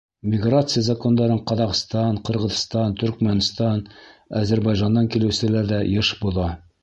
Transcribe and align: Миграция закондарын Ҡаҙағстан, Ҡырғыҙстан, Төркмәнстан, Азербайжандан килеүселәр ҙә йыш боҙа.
Миграция 0.33 0.81
закондарын 0.85 1.41
Ҡаҙағстан, 1.51 2.17
Ҡырғыҙстан, 2.29 2.97
Төркмәнстан, 3.03 3.85
Азербайжандан 4.41 5.11
килеүселәр 5.17 5.69
ҙә 5.75 5.83
йыш 5.93 6.13
боҙа. 6.25 6.49